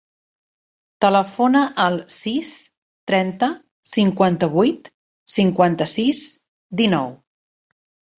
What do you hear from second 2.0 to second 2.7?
sis,